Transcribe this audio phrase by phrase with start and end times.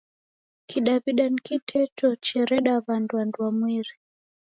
[0.69, 3.93] Kidaw'ida ni kiteto chereda w'andu andwamweri.